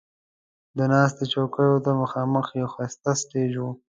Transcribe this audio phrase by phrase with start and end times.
[0.77, 3.63] د ناستې چوکیو ته مخامخ یو ښایسته سټیج و.